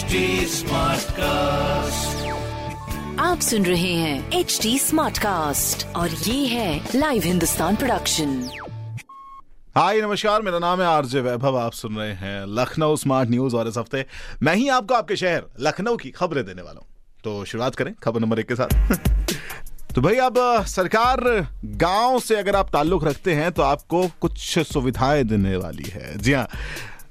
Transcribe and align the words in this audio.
HD 0.00 0.18
Smartcast. 0.48 2.12
आप 3.20 3.40
सुन 3.40 3.66
रहे 3.66 3.92
हैं 3.94 4.32
एच 4.32 4.58
डी 4.62 4.78
स्मार्ट 4.78 5.18
कास्ट 5.18 5.86
और 5.96 6.10
ये 6.10 6.46
है 6.46 6.88
लाइव 6.94 7.22
हिंदुस्तान 7.22 7.76
प्रोडक्शन 7.76 8.50
हाय 9.76 10.00
नमस्कार 10.00 10.42
मेरा 10.42 10.58
नाम 10.58 10.80
है 10.80 10.86
आरजे 10.86 11.20
वैभव 11.20 11.58
आप 11.58 11.72
सुन 11.72 11.96
रहे 11.96 12.12
हैं 12.12 12.46
लखनऊ 12.46 12.96
स्मार्ट 12.96 13.30
न्यूज़ 13.30 13.56
और 13.56 13.68
इस 13.68 13.78
हफ़्ते 13.78 14.06
मैं 14.42 14.54
ही 14.54 14.68
आपको 14.68 14.94
आपके 14.94 15.16
शहर 15.16 15.42
लखनऊ 15.60 15.96
की 15.96 16.10
खबरें 16.10 16.44
देने 16.44 16.62
वाला 16.62 16.80
हूँ। 16.80 16.88
तो 17.24 17.44
शुरुआत 17.44 17.74
करें 17.74 17.94
खबर 17.94 18.20
नंबर 18.20 18.38
एक 18.38 18.48
के 18.48 18.54
साथ। 18.54 18.68
तो 19.94 20.00
भाई 20.00 20.16
अब 20.16 20.64
सरकार 20.66 21.48
गाँव 21.64 22.20
से 22.20 22.36
अगर 22.36 22.56
आप 22.56 22.70
ताल्लुक 22.72 23.04
रखते 23.04 23.34
हैं 23.34 23.52
तो 23.52 23.62
आपको 23.62 24.08
कुछ 24.20 24.58
सुविधाएँ 24.58 25.24
देने 25.24 25.56
वाली 25.56 25.90
है। 25.90 26.18
जी 26.18 26.32
हाँ 26.32 26.48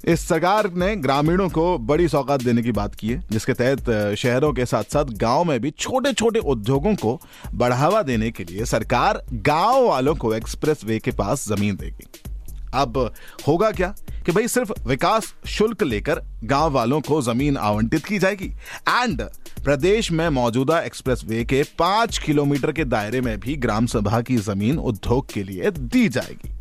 इस 0.08 0.28
सरकार 0.28 0.70
ने 0.74 0.96
ग्रामीणों 0.96 1.48
को 1.50 1.78
बड़ी 1.78 2.07
सौगात 2.07 2.44
देने 2.44 2.62
की 2.62 2.71
बात 2.71 2.94
की 2.96 3.10
है, 3.10 3.20
जिसके 3.32 3.54
तहत 3.54 4.16
शहरों 4.18 4.52
के 4.54 4.66
साथ 4.66 4.84
साथ 4.84 5.06
गाँव 5.14 5.44
में 5.44 5.60
भी 5.60 5.71
छोटे 5.71 6.14
छोटे 6.14 6.40
उद्योगों 6.40 6.94
को 6.96 7.20
बढ़ावा 7.54 8.02
देने 8.02 8.30
के 8.32 8.43
लिए 8.43 8.66
सरकार 8.66 9.21
गाँव 9.34 9.88
वालों 9.88 10.16
को 10.16 10.34
एक्सप्रेस 10.34 10.84
वे 10.86 11.00
के 11.00 11.12
पास 11.12 11.48
ज़मीन 11.48 11.76
देगी। 11.76 12.07
अब 12.74 12.98
होगा 13.48 13.71
क्या 13.71 13.93
कि 14.26 14.32
भाई 14.32 14.48
सिर्फ़ 14.48 14.71
विकास 14.88 15.34
शुल्क 15.48 15.84
लेकर 15.84 16.21
गाँव 16.43 16.71
वालों 16.71 17.00
को 17.02 17.21
ज़मीन 17.21 17.57
आवंटित 17.57 18.06
की 18.06 18.20
जाएगी? 18.20 18.48
एंड 18.90 19.21
प्रदेश 19.64 20.12
में 20.12 20.28
मौजूदा 20.29 20.79
एक्सप्रेस 20.82 21.24
वे 21.26 21.43
के 21.46 21.64
पाँच 21.79 22.18
किलोमीटर 22.18 22.71
के 22.71 22.86
दायरे 22.86 23.21
में 23.21 23.40
भी 23.40 23.56
ग्राम 23.56 23.86
सभा 23.86 24.21
की 24.21 24.38
ज़मीन 24.38 24.78
उद्योग 24.78 25.34
के 25.34 25.43
लिए 25.43 25.71
दी 25.71 26.07
जाएगी। 26.10 26.56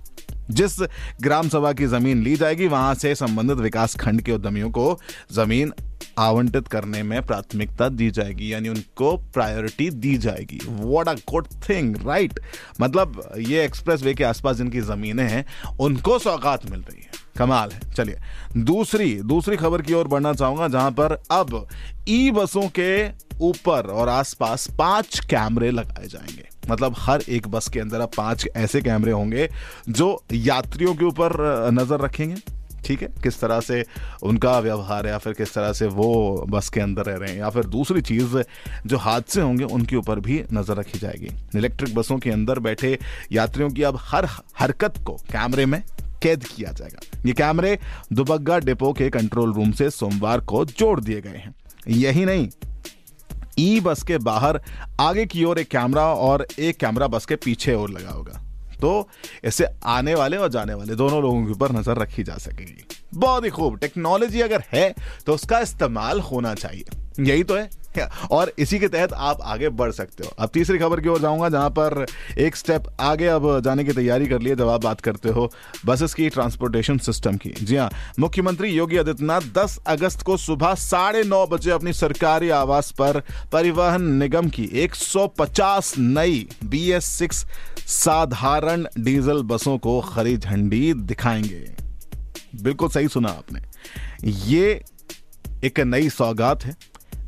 जिस 0.51 0.81
ग्राम 1.21 1.49
सभा 1.49 1.73
की 1.73 1.87
ज़मीन 1.87 2.23
ली 2.23 2.37
जाएगी, 2.37 2.67
वहाँ 2.67 2.95
से 2.95 3.15
संबंधित 3.15 3.57
विकास 3.57 3.95
खंड 3.95 4.23
के 4.23 4.33
उद्यमियों 4.33 4.71
को 4.71 5.01
ज़मीन 5.33 5.73
आवंटित 6.19 6.69
करने 6.69 7.03
में 7.03 7.23
प्राथमिकता 7.23 7.89
दी 7.89 8.11
जाएगी, 8.11 8.53
यानी 8.53 8.69
उनको 8.69 9.17
प्रायोरिटी 9.17 9.91
दी 9.91 10.19
जाएगी। 10.19 10.61
What 10.69 11.09
a 11.09 11.15
good 11.15 11.47
thing 11.69 11.97
right 12.07 12.41
मतलब 12.81 13.33
ये 13.39 13.65
एक्सप्रेस 13.65 14.03
वे 14.03 14.15
के 14.15 14.25
आसपास 14.25 14.57
जिनकी 14.57 14.81
जमीनें 14.81 15.29
हैं, 15.29 15.47
उनको 15.81 16.19
सौगात 16.19 16.71
मिल 16.71 16.81
रही 16.81 17.03
है। 17.03 17.11
कमाल 17.39 17.71
है। 17.71 17.81
चलिए, 17.93 18.19
दूसरी 18.57 19.15
दूसरी 19.15 19.57
खबर 19.57 19.83
की 19.83 19.93
ओर 19.93 20.09
बढ़ना 20.09 20.33
चाहूँगा, 20.33 20.69
जहाँ 20.69 20.91
पर 20.91 21.23
अब 21.31 21.69
ई 22.09 22.31
बसों 22.31 22.69
के 22.81 23.09
ऊपर 23.41 23.87
और 23.87 24.09
आसपास 24.09 24.69
पाँच 24.79 25.19
कैमरे 25.19 25.71
लगाए 25.71 26.07
जाएँगे। 26.07 26.58
मतलब 26.71 26.95
हर 26.99 27.23
एक 27.29 27.49
बस 27.49 27.69
के 27.69 27.81
अंदर 27.81 28.01
अब 28.01 28.11
पाँच 28.17 28.49
ऐसे 28.57 28.81
कैमरे 28.83 29.13
होंगे 29.13 29.49
जो 29.89 30.23
यात्रियों 30.33 30.95
के 30.95 31.05
ऊपर 31.05 31.37
नज़र 31.73 32.01
रखेंगे। 32.01 32.37
ठीक 32.85 33.03
है? 33.03 33.09
किस 33.23 33.41
तरह 33.41 33.61
से 33.61 33.85
उनका 34.23 34.59
व्यवहार 34.59 35.07
है 35.07 35.13
या 35.13 35.19
फिर 35.19 35.33
किस 35.33 35.55
तरह 35.55 35.73
से 35.73 35.87
वो 35.87 36.47
बस 36.49 36.69
के 36.69 36.81
अंदर 36.81 37.05
रह 37.05 37.17
रहे 37.17 37.31
हैं, 37.31 37.39
या 37.39 37.51
फिर 37.51 37.65
दूसरी 37.67 38.01
चीज़ 38.01 38.37
जो 38.87 38.99
हादसे 38.99 39.41
होंगे, 39.41 39.65
उनके 39.65 39.97
ऊपर 39.97 40.21
भी 40.21 40.43
नज़र 40.53 40.77
रखी 40.77 40.99
जाएगी। 40.99 41.31
इलेक्ट्रिक 41.57 41.95
बसों 41.95 42.19
के 42.19 42.31
अंदर 42.31 42.59
बैठे 42.59 42.99
यात्रियों 43.33 43.71
की 43.71 43.83
अब 43.83 43.99
हर 44.03 44.29
हरकत 44.57 45.03
को 45.07 45.17
कैमरे 45.33 45.67
में 45.67 45.83
कैद 46.23 46.45
किया 46.47 46.73
जाएगा। 46.73 47.01
ये 47.27 47.33
कैमरे 47.33 47.79
दुबग्गा 48.13 48.59
डिपो 48.59 48.93
के 48.93 49.09
कंट्रोल 49.11 49.53
रूम 49.53 49.73
से 49.73 49.91
सोमवार 49.91 50.41
को 50.41 50.65
जोड़ 50.67 50.99
दिए 51.01 51.21
गए 51.21 51.37
हैं। 51.37 51.55
यही 51.89 52.25
नहीं 52.25 52.49
ई 53.59 53.81
बस 53.81 54.03
के 54.03 54.19
बाहर 54.21 54.61
आगे 55.01 55.25
की 55.27 55.45
ओर 55.45 55.59
एक 55.59 55.69
कैमरा 55.69 56.05
और 56.15 56.47
एक 56.59 56.77
कैमरा 56.77 57.07
बस 57.07 57.27
के 57.27 57.37
पीछे 57.37 57.75
और 57.75 57.91
लगा 57.91 58.11
होगा। 58.11 58.41
तो 58.81 59.09
इससे 59.45 59.67
आने 59.87 60.15
वाले 60.15 60.37
और 60.37 60.49
जाने 60.49 60.75
वाले 60.75 60.95
दोनों 60.95 61.21
लोगों 61.23 61.45
के 61.47 61.53
ऊपर 61.53 61.73
नज़र 61.73 61.99
रखी 61.99 62.23
जा 62.23 62.37
सकेगी। 62.39 62.85
बहुत 63.15 63.45
ही 63.45 63.51
खूब। 63.51 63.79
टेक्नोलॉजी 63.79 64.41
अगर 64.41 64.63
है 64.73 64.95
तो 65.27 65.35
उसका 65.35 65.61
इस्तेमाल 65.61 66.21
होना 66.21 66.55
चाहिए। 66.55 66.85
यही 67.21 67.43
तो 67.43 67.57
है। 67.57 67.71
और 68.31 68.53
इसी 68.59 68.79
के 68.79 68.89
तहत 68.89 69.13
आप 69.13 69.39
आगे 69.43 69.69
बढ़ 69.69 69.91
सकते 69.93 70.25
हो। 70.25 70.31
अब 70.39 70.51
तीसरी 70.55 70.79
खबर 70.79 71.01
की 71.01 71.09
ओर 71.09 71.21
जाऊँगा, 71.21 71.49
जहाँ 71.49 71.71
पर 71.71 72.07
एक 72.39 72.57
स्टेप 72.57 72.85
आगे 73.01 73.27
अब 73.27 73.61
जाने 73.61 73.85
की 73.85 73.93
तैयारी 73.93 74.27
कर 74.27 74.41
लिए 74.41 74.57
जब 74.57 74.69
आप 74.69 74.83
बात 74.85 75.01
करते 75.01 75.29
हो 75.29 75.51
बसेस 75.87 76.15
की 76.15 76.29
ट्रांसपोर्टेशन 76.29 76.99
सिस्टम 76.99 77.37
की। 77.37 77.51
जी 77.51 77.77
हाँ 77.77 77.91
मुख्यमंत्री 78.19 78.69
योगी 78.69 78.97
आदित्यनाथ 78.97 79.41
10 79.55 79.79
अगस्त 79.87 80.23
को 80.23 80.37
सुबह 80.37 80.75
साढ़े 80.75 81.23
नौ 81.25 81.47
बजे 81.47 81.71
अपनी 81.71 81.93
सरकारी 81.93 82.51
आवास 82.51 82.91
पर 82.91 83.23
परिवहन 83.53 84.03
निगम 84.13 84.49
की 84.49 84.69
150 84.75 85.95
नई 85.99 86.47
बी 86.65 86.91
एस 86.93 87.05
सिक्स 87.05 87.45
साधारण 87.87 88.87
डीजल 88.99 89.43
बसों 89.43 89.79
को 89.79 89.99
हरी 90.01 90.37
झंडी 90.37 90.93
दिखाएँगे। 90.95 91.65
बिल्कुल 92.63 92.89
सही 92.89 93.09
सुना 93.09 93.29
आपने। 93.29 93.63
ये 94.29 94.83
एक 95.65 95.81
नई 95.81 96.09
सौगात 96.09 96.65
है। 96.65 96.77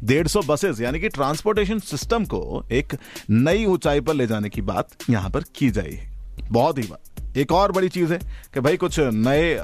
डेढ़ 0.05 0.27
सौ 0.27 0.41
बसेस 0.43 0.81
यानी 0.81 1.01
कि 1.01 1.09
ट्रांसपोर्टेशन 1.09 1.79
सिस्टम 1.79 2.25
को 2.25 2.65
एक 2.73 2.97
नई 3.31 3.65
ऊंचाई 3.65 4.01
पर 4.01 4.15
ले 4.15 4.27
जाने 4.27 4.49
की 4.49 4.63
बात 4.63 4.91
यहाँ 5.11 5.31
पर 5.31 5.41
की 5.57 5.71
जाई 5.71 5.93
है। 5.93 6.11
बहुत 6.43 6.79
ही 6.79 6.83
बात। 6.83 7.37
एक 7.37 7.53
और 7.53 7.73
बड़ी 7.73 7.89
चीज़ 7.89 8.13
है 8.13 8.19
कि 8.55 8.61
भाई 8.61 8.77
कुछ 8.77 9.01
नए 9.01 9.61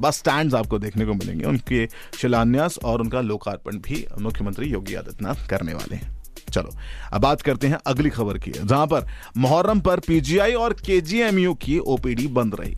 बस 0.00 0.18
स्टैंड्स 0.18 0.54
आपको 0.54 0.78
देखने 0.78 1.04
को 1.04 1.14
मिलेंगे। 1.14 1.44
उनके 1.44 1.86
शिलान्यास 2.20 2.78
और 2.78 3.00
उनका 3.00 3.20
लोकार्पण 3.20 3.76
भी 3.76 4.06
मुख्यमंत्री 4.20 4.68
योगी 4.68 4.94
आदित्यनाथ 4.94 5.48
करने 5.48 5.74
वाले 5.74 5.96
हैं। 5.96 6.22
चलो, 6.52 6.70
अब 7.12 7.20
बात 7.20 7.42
करते 7.42 7.66
हैं 7.66 7.78
अगली 7.86 8.10
खबर 8.10 8.38
की, 8.38 8.50
जहाँ 8.50 8.86
पर 8.86 9.06
मुहर्रम 9.36 9.80
पर 9.80 10.00
पीजीआई 10.00 10.52
और 10.52 10.72
केजीएमयू 10.72 11.54
की 11.54 11.78
ओपीडी 11.78 12.26
बंद 12.26 12.54
रही। 12.54 12.76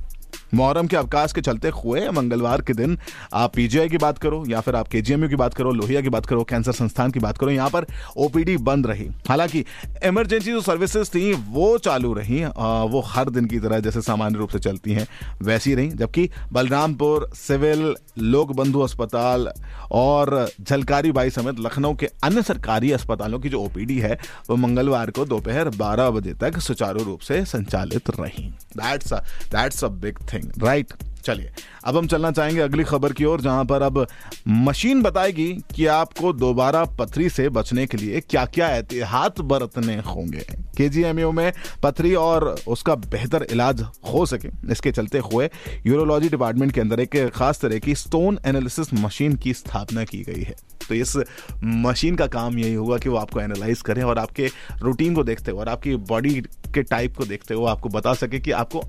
मुहर्रम 0.55 0.87
के 0.87 0.97
अवकाश 0.97 1.33
के 1.33 1.41
चलते 1.41 1.69
हुए 1.75 2.09
मंगलवार 2.11 2.63
के 2.63 2.73
दिन 2.75 2.99
आप 3.35 3.55
पीजीआई 3.55 3.89
की 3.89 3.99
बात 3.99 4.19
करो 4.19 4.45
या 4.49 4.61
फिर 4.61 4.77
आप 4.77 4.89
केजीएमयू 4.89 5.29
की 5.29 5.37
बात 5.37 5.55
करो, 5.55 5.73
लोहिया 5.73 6.01
की 6.01 6.09
बात 6.09 6.27
करो, 6.27 6.45
कैंसर 6.45 6.73
संस्थान 6.73 7.11
की 7.11 7.21
बात 7.21 7.39
करो, 7.39 7.51
यहाँ 7.51 7.71
पर 7.71 7.87
ओपीडी 8.19 8.57
बंद 8.59 8.87
रही। 8.87 9.09
हालाँकि 9.29 9.65
इमरजेंसी 10.05 10.51
जो 10.51 10.61
सर्विसेज़ 10.61 11.11
थी, 11.11 11.33
वो 11.33 11.77
चालू 11.79 12.13
रही 12.15 12.45
वो 12.45 13.01
हर 13.07 13.31
दिन 13.31 13.47
की 13.47 13.59
तरह 13.61 13.81
जैसे 13.81 14.03
सामान्य 14.03 14.39
रूप 14.39 14.51
से 14.51 14.59
चलती 14.59 14.93
हैं, 14.93 15.07
वैसी 15.43 15.75
रही, 15.75 15.89
जबकि 15.91 16.29
बलरामपुर 16.53 17.29
सिविल 17.37 17.95
लोक 18.19 18.53
बंधु 18.53 18.81
अस्पताल 18.81 19.49
और 19.93 20.49
झलकारी 20.61 21.13
बाई 21.13 21.31
समेत 21.31 21.61
लखनऊ 21.61 21.95
के 21.95 22.07
अन्य 22.25 22.43
सरकारी 22.43 22.93
अस्पतालों 22.93 23.41
की 23.41 23.49
जो 23.49 23.61
ओपीडी 23.61 23.99
है, 23.99 24.19
वो 24.51 24.57
मंगलवार 24.57 25.11
को 25.11 25.25
दोपहर 25.25 25.69
12 25.77 26.11
बजे 26.11 26.35
तक 26.35 26.59
सुचारू 26.61 27.05
रूप 27.05 27.21
से 27.21 27.45
संचालित 27.47 28.11
रही। 28.11 28.49
That's 28.77 29.13
that's 29.13 29.85
a 29.85 29.89
big 29.89 30.19
thing 30.33 30.42
right 30.59 30.93
चलिए, 31.25 31.51
अब 31.85 31.97
हम 31.97 32.07
चलना 32.07 32.31
चाहेंगे 32.31 32.61
अगली 32.61 32.85
खबर 32.85 33.13
की 33.13 33.25
ओर, 33.25 33.41
जहाँ 33.41 33.65
पर 33.65 33.83
अब 33.83 34.07
मशीन 34.49 35.03
बताएगी 35.03 35.47
कि 35.75 35.85
आपको 35.87 36.33
दोबारा 36.33 36.85
पथरी 36.99 37.29
से 37.29 37.49
बचने 37.49 37.87
के 37.87 37.97
लिए 37.97 38.21
क्या 38.21 38.45
क्या 38.47 38.69
एहतियात 38.69 39.41
बरतने 39.43 39.97
होंगे। 39.99 40.45
केजीएमयू 40.77 41.31
में 41.33 41.53
पथरी 41.83 42.15
और 42.15 42.45
उसका 42.69 42.95
बेहतर 42.95 43.47
इलाज 43.51 43.83
हो 44.13 44.25
सके। 44.27 44.49
इसके 44.73 44.93
चलते 44.93 45.19
हुए 45.25 45.49
यूरोलॉजी 45.87 46.29
डिपार्टमेंट 46.29 46.73
के 46.73 46.81
अंदर 46.81 47.01
एक 47.01 47.17
खास 47.35 47.61
तरह 47.61 47.79
की 47.79 47.95
स्टोन 47.95 48.39
एनालिसिस 48.47 48.93
मशीन 48.95 49.37
की 49.37 49.55
स्थापना 49.55 50.05
की 50.05 50.23
गई 50.23 50.43
है। 50.43 50.55
तो 50.89 50.95
इस 50.95 51.17
मशीन 51.65 52.17
का 52.17 52.27
काम 52.27 52.59
यही 52.59 52.75
होगा 52.75 52.99
कि 52.99 53.09
वो 53.09 53.17
आपको 53.17 53.41
एनालाइज 53.41 53.83
करें 53.83 54.03
और 54.03 54.19
आपके 54.19 54.51
रूटीन 54.81 55.15
को 55.15 55.25
देखते 55.25 55.51
हुए 55.51 55.61
और 55.61 55.69
आपकी 55.69 55.97
बॉडी 56.11 56.35
के 56.75 56.83
टाइप 56.83 57.17
को 57.17 57.25
देखते 57.25 57.55
हुए 57.55 57.71
आपको 57.71 57.89
बता 57.89 58.15
सके 58.15 58.39
कि 58.39 58.51
आपको 58.51 58.83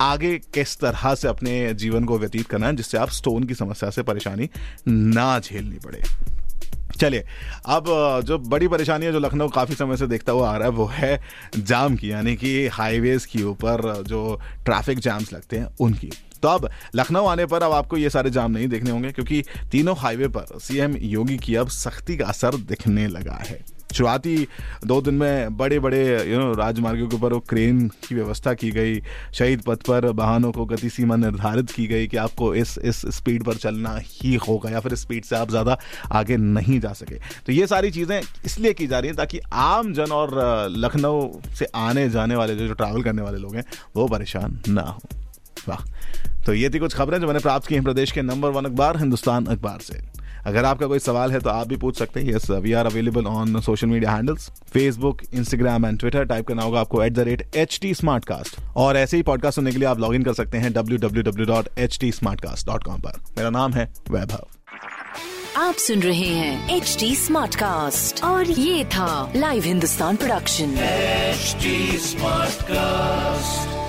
आगे 0.00 0.38
किस 0.38 0.76
तरह 0.78 1.14
से 1.14 1.28
अपने 1.28 1.74
जीवन 1.74 2.04
को 2.04 2.18
व्यतीत 2.18 2.46
करना 2.46 2.66
है, 2.66 2.76
जिससे 2.76 2.98
आप 2.98 3.08
स्टोन 3.08 3.44
की 3.44 3.54
समस्या 3.54 3.90
से 3.90 4.02
परेशानी 4.02 4.48
ना 4.88 5.38
झेलनी 5.40 5.78
पड़े। 5.78 6.02
चलिए, 7.00 7.24
अब 7.66 7.84
जो 8.24 8.38
बड़ी 8.38 8.68
परेशानी 8.68 9.06
है, 9.06 9.12
जो 9.12 9.18
लखनऊ 9.18 9.48
काफ़ी 9.48 9.74
समय 9.74 9.96
से 9.96 10.06
देखता 10.06 10.32
हुआ 10.32 10.50
आ 10.50 10.56
रहा 10.56 10.68
है, 10.68 10.74
वो 10.74 10.86
है 10.86 11.20
जाम 11.56 11.96
की, 11.96 12.12
यानी 12.12 12.36
कि 12.36 12.66
हाईवेज 12.66 13.26
के 13.26 13.42
ऊपर 13.42 14.02
जो 14.02 14.40
ट्रैफ़िक 14.64 14.98
जाम्स 14.98 15.32
लगते 15.32 15.56
हैं, 15.56 15.68
उनकी। 15.80 16.10
तो 16.42 16.48
अब, 16.48 16.70
लखनऊ 16.94 17.26
आने 17.26 17.46
पर 17.46 17.62
अब 17.62 17.72
आपको 17.72 17.96
ये 17.96 18.10
सारे 18.10 18.30
जाम 18.30 18.50
नहीं 18.50 18.68
देखने 18.68 18.90
होंगे, 18.90 19.12
क्योंकि 19.12 19.44
तीनों 19.72 19.96
हाईवे 19.96 20.28
पर 20.28 20.58
सीएम 20.58 20.96
योगी 20.96 21.36
की 21.36 21.54
अब 21.54 21.68
सख्ती 21.68 22.16
का 22.16 22.26
असर 22.26 22.54
दिखने 22.54 23.06
लगा 23.06 23.38
है। 23.48 23.79
शुरुआती 24.00 24.46
दो 24.86 25.00
दिन 25.02 25.14
में 25.14 25.56
बड़े 25.56 25.78
बड़े 25.80 26.00
यू 26.30 26.38
नो 26.38 26.52
राजमार्गों 26.56 27.08
के 27.08 27.16
ऊपर 27.16 27.38
क्रेन 27.48 27.88
की 28.04 28.14
व्यवस्था 28.14 28.54
की 28.54 28.70
गई, 28.70 29.00
शहीद 29.34 29.62
पथ 29.62 29.82
पर 29.86 30.06
वाहनों 30.16 30.52
को 30.52 30.64
गति 30.66 30.90
सीमा 30.90 31.16
निर्धारित 31.16 31.70
की 31.70 31.86
गई 31.86 32.06
कि 32.06 32.16
आपको 32.16 32.54
इस 32.54 32.76
इस 32.80 33.00
स्पीड 33.16 33.44
पर 33.44 33.56
चलना 33.56 33.96
ही 34.02 34.34
होगा 34.48 34.70
या 34.70 34.80
फिर 34.80 34.94
स्पीड 34.94 35.24
से 35.24 35.36
आप 35.36 35.50
ज़्यादा 35.50 35.78
आगे 36.12 36.36
नहीं 36.36 36.80
जा 36.80 36.92
सके। 36.92 37.18
तो 37.46 37.52
ये 37.52 37.66
सारी 37.66 37.90
चीज़ें 37.90 38.20
इसलिए 38.44 38.72
की 38.72 38.86
जा 38.86 38.98
रही 38.98 39.08
हैं 39.08 39.16
ताकि 39.16 39.40
आम 39.52 39.92
जन 39.92 40.12
और 40.12 40.36
लखनऊ 40.76 41.28
से 41.58 41.66
आने 41.76 42.08
जाने 42.10 42.36
वाले 42.36 42.54
जो 42.56 42.66
जो 42.68 42.74
ट्रैवल 42.74 43.02
करने 43.02 43.22
वाले 43.22 43.38
लोग 43.38 43.56
हैं, 43.56 43.64
वो 43.96 44.06
परेशान 44.08 44.58
ना 44.68 44.82
हो। 44.82 45.00
वाह। 45.68 45.84
तो 46.46 46.54
ये 46.54 46.70
थी 46.70 46.78
कुछ 46.78 46.94
खबरें 46.94 47.18
जो 47.20 47.26
मैंने 47.26 47.40
प्राप्त 47.40 47.66
की 47.66 47.74
हैं 47.74 47.84
प्रदेश 47.84 48.12
के 48.12 48.22
नंबर 48.22 48.50
वन 48.50 48.64
अखबार, 48.64 48.96
हिंदुस्तान 48.98 49.46
अखबार 49.46 49.80
से। 49.80 49.98
अगर 50.46 50.64
आपका 50.64 50.86
कोई 50.86 50.98
सवाल 50.98 51.32
है 51.32 51.38
तो 51.40 51.50
आप 51.50 51.68
भी 51.68 51.76
पूछ 51.76 51.98
सकते 51.98 52.20
हैं। 52.20 52.34
Yes 52.34 52.50
we 52.50 52.72
are 52.72 52.86
available 52.86 53.26
on 53.26 53.60
social 53.60 53.86
media 53.86 54.12
handles 54.12 54.50
Facebook 54.72 55.22
Instagram 55.34 55.86
and 55.86 55.98
Twitter 55.98 56.24
type 56.24 56.46
करना 56.46 56.62
होगा 56.62 56.80
आपको 56.80 57.02
at 57.04 57.12
the 57.12 57.18
rate 57.28 57.56
H 57.56 57.78
T 57.82 57.94
Smartcast 58.24 58.56
और 58.76 58.96
ऐसे 58.96 59.16
ही 59.16 59.22
पॉडकास्ट 59.22 59.54
सुनने 59.54 59.72
के 59.72 59.78
लिए 59.78 59.88
आप 59.88 59.98
लॉग 59.98 60.14
इन 60.14 60.22
कर 60.22 60.34
सकते 60.34 60.58
हैं 60.58 60.72
W 60.72 60.98
W 60.98 61.22
W 61.22 61.46
dot 61.46 61.68
H 61.78 61.98
T 62.00 62.12
Smartcast 62.40 62.66
dot 62.66 62.84
com 62.84 63.00
पर। 63.00 63.24
मेरा 63.36 63.50
नाम 63.50 63.72
है 63.72 63.92
वैभव। 64.10 64.46
आप 65.56 65.74
सुन 65.74 66.00
रहे 66.00 66.28
हैं 66.28 66.76
एच 66.76 66.96
टी 67.00 67.14
स्मार्ट 67.16 67.54
कास्ट 67.54 68.22
और 68.24 68.50
ये 68.50 68.84
था 68.84 69.32
live 69.36 69.64
Hindustan 69.64 70.16
production 70.16 70.74
HD 71.34 71.74
Smartcast. 72.06 73.79